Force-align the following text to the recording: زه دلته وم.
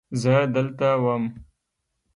زه 0.21 0.33
دلته 0.53 0.89
وم. 1.03 1.23